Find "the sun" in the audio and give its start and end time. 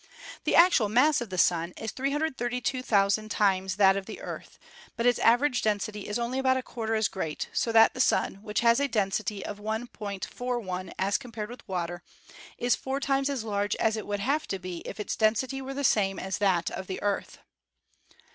1.29-1.73, 7.93-8.41